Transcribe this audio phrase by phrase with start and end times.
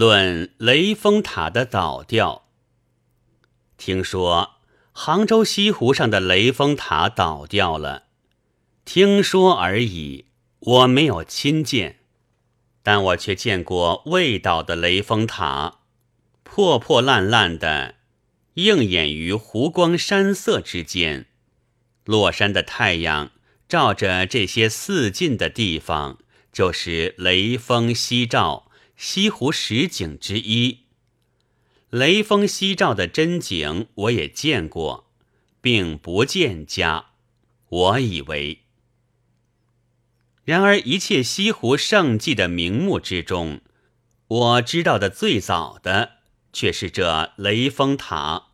[0.00, 2.46] 论雷峰塔的倒掉。
[3.76, 4.52] 听说
[4.92, 8.04] 杭州西湖上的雷峰塔倒掉了，
[8.86, 10.24] 听说而已，
[10.60, 11.98] 我没有亲见，
[12.82, 15.80] 但我却见过未倒的雷峰塔，
[16.44, 17.96] 破破烂烂的，
[18.54, 21.26] 映眼于湖光山色之间。
[22.06, 23.32] 落山的太阳
[23.68, 26.16] 照着这些四近的地方，
[26.50, 28.69] 就是雷锋夕照。
[29.02, 30.80] 西湖十景之一，
[31.88, 35.10] 雷锋夕照的真景我也见过，
[35.62, 37.06] 并不见家。
[37.70, 38.60] 我以为，
[40.44, 43.62] 然而一切西湖胜迹的名目之中，
[44.28, 46.18] 我知道的最早的
[46.52, 48.48] 却是这雷峰塔。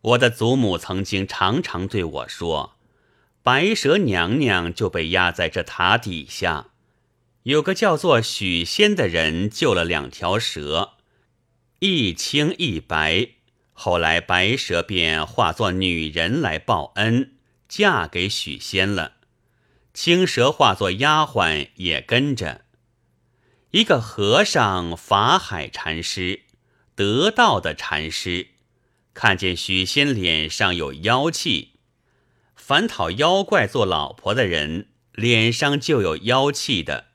[0.00, 2.78] 我的祖母曾经常常对我说，
[3.42, 6.70] 白蛇娘娘就被压在这塔底下。
[7.44, 10.94] 有个叫做许仙的人救了两条蛇，
[11.80, 13.28] 一青一白。
[13.74, 17.34] 后来白蛇便化作女人来报恩，
[17.68, 19.16] 嫁给许仙了。
[19.92, 22.62] 青蛇化作丫鬟也跟着。
[23.72, 26.44] 一个和尚法海禅师，
[26.94, 28.48] 得道的禅师，
[29.12, 31.72] 看见许仙脸上有妖气，
[32.56, 37.08] 凡讨妖怪做老婆的人，脸上就有妖气的。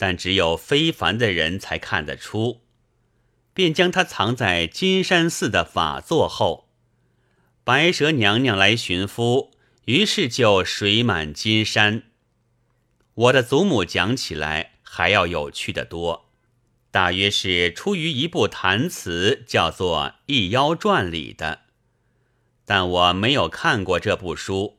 [0.00, 2.62] 但只有非凡的人才看得出，
[3.52, 6.70] 便将它藏在金山寺的法座后。
[7.64, 9.50] 白蛇娘娘来寻夫，
[9.84, 12.04] 于是就水满金山。
[13.12, 16.30] 我的祖母讲起来还要有趣的多，
[16.90, 21.64] 大约是出于一部谈词，叫做《一妖传》里的。
[22.64, 24.78] 但我没有看过这部书，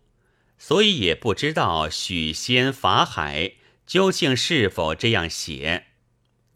[0.57, 3.57] 所以也不知道许仙法海。
[3.85, 5.87] 究竟是否这样写？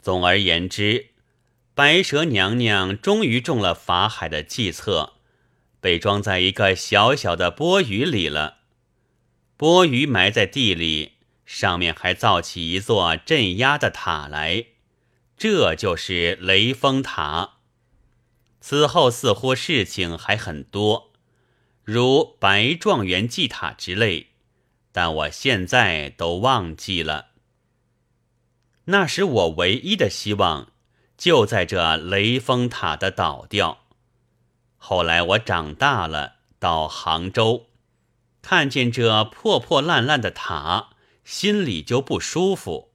[0.02, 1.12] 总而言之，
[1.74, 5.14] 白蛇娘娘终于中了法海的计策，
[5.82, 8.60] 被装在一个小小的钵盂里了。
[9.58, 11.14] 钵盂埋在地里，
[11.46, 14.66] 上面还造起一座镇压的塔来，
[15.38, 17.56] 这就是雷峰塔。
[18.62, 21.14] 此后似乎事情还很多，
[21.84, 24.32] 如白状元祭塔之类。
[24.96, 27.32] 但我现在都忘记了。
[28.86, 30.72] 那时我唯一的希望
[31.18, 33.80] 就在这雷峰塔的倒掉。
[34.78, 37.66] 后来我长大了，到杭州，
[38.42, 40.92] 看见这破破烂烂的塔，
[41.26, 42.94] 心里就不舒服。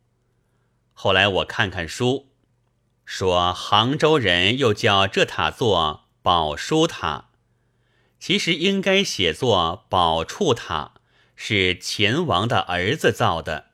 [0.94, 2.28] 后来我看看书，
[3.04, 7.26] 说杭州人又叫这塔做宝书塔，
[8.18, 10.94] 其实应该写作宝处塔。
[11.42, 13.70] 是钱王的儿子造的，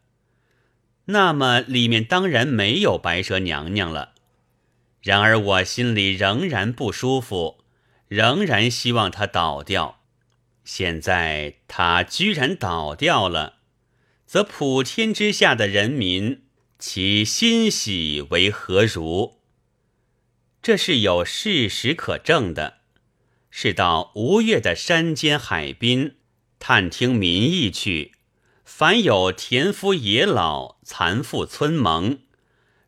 [1.06, 4.12] 那么里面当然没有白蛇娘娘了。
[5.03, 7.65] 然而我心里仍然不舒服，
[8.06, 9.99] 仍然希望它倒掉。
[10.62, 13.56] 现在它居然倒掉了，
[14.25, 16.44] 则普天之下的人民，
[16.78, 19.41] 其欣喜为何如？
[20.62, 22.78] 这是有事实可证的，
[23.50, 26.16] 是到吴越的山间海滨。
[26.58, 28.12] 探听民意去，
[28.64, 32.18] 凡有田夫野老、残妇村盟，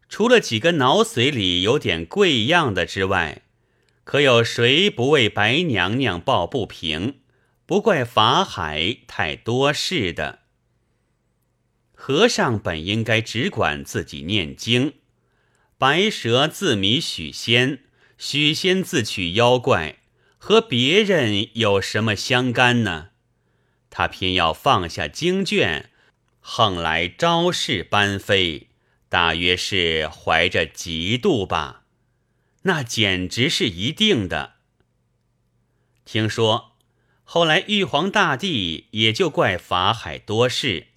[0.09, 3.43] 除了几个脑髓里有点贵样的之外，
[4.05, 7.21] 可有谁不为白娘娘抱不平？
[7.67, 10.39] 不怪法海太多事的。
[11.93, 14.95] 和尚本应该只管自己念经，
[15.77, 17.81] 白蛇自迷许仙，
[18.17, 19.99] 许仙自取妖怪，
[20.39, 23.11] 和别人有什么相干呢？
[23.91, 25.91] 他偏要放下经卷，
[26.41, 28.69] 横来招式班飞，
[29.09, 31.85] 大约是怀着嫉妒吧。
[32.63, 34.55] 那简直是一定的。
[36.05, 36.73] 听说
[37.25, 40.89] 后来玉皇大帝也就怪法海多事，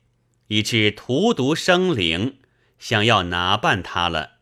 [0.47, 2.39] 以致荼毒生灵，
[2.79, 4.37] 想要拿办他了。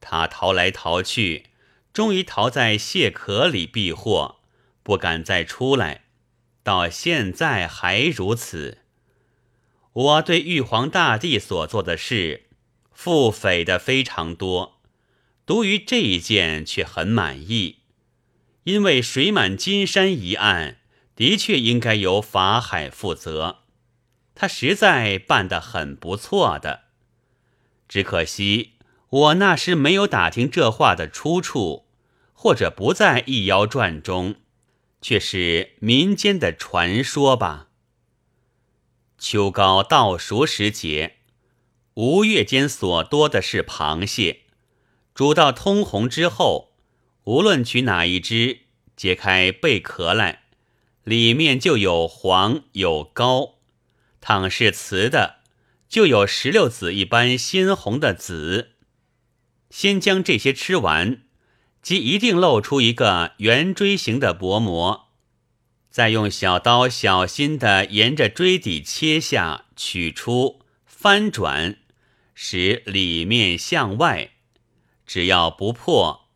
[0.00, 1.46] 他逃来逃去，
[1.92, 4.40] 终于逃在蟹壳里避祸，
[4.82, 6.04] 不敢再出来。
[6.62, 8.78] 到现在还如此。
[9.92, 12.46] 我对玉皇大帝所做的事，
[12.92, 14.80] 腹诽的非常多，
[15.44, 17.80] 独于这一件却很满意，
[18.64, 20.78] 因为水满金山一案
[21.14, 23.58] 的确应该由法海负责，
[24.34, 26.84] 他实在办得很不错的。
[27.86, 28.72] 只可惜
[29.10, 31.86] 我那时没有打听这话的出处，
[32.32, 34.36] 或者不在《一妖传》中。
[35.02, 37.68] 却是民间的传说吧。
[39.18, 41.16] 秋高稻熟时节，
[41.94, 44.44] 吴越间所多的是螃蟹，
[45.14, 46.72] 煮到通红之后，
[47.24, 48.60] 无论取哪一只，
[48.96, 50.44] 揭开贝壳来，
[51.04, 53.58] 里面就有黄有膏；
[54.20, 55.40] 倘是瓷的，
[55.88, 58.70] 就有石榴籽一般鲜红的籽。
[59.70, 61.22] 先将这些吃完，
[61.82, 65.08] 即一定露出一个圆锥形的薄膜，
[65.90, 71.76] 再用小刀小心地沿着锥底切下，取出，翻转，
[72.34, 74.30] 使里面向外。
[75.04, 76.28] 只要不破，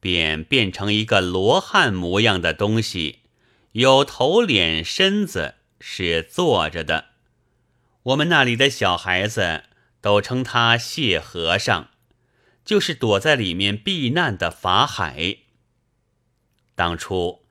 [0.00, 3.20] 便变成一个罗汉模样的东西，
[3.72, 7.06] 有头、脸、身子，是坐着的。
[8.02, 9.64] 我们那里的小孩子
[10.00, 11.88] 都称他谢和尚，
[12.68, 15.38] 就是躲在里面避难的法海。
[16.74, 17.46] 当初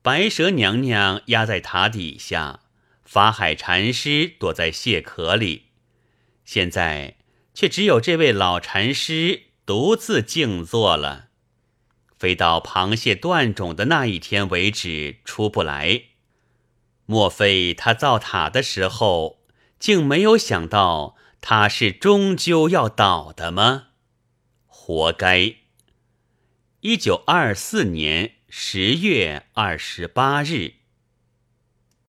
[0.00, 2.60] 白蛇娘娘压在塔底下，
[3.04, 5.66] 法海禅师躲在蟹壳里，
[6.46, 7.18] 现在
[7.52, 9.42] 却只有这位老禅师。
[9.66, 11.28] 独自静坐了，
[12.18, 16.02] 飞到螃蟹断种的那一天为止出不来。
[17.06, 19.40] 莫非他造塔的时候，
[19.78, 23.88] 竟没有想到他是终究要倒的吗？
[24.86, 25.54] 活该！
[26.80, 30.74] 一九二四年十月二十八日。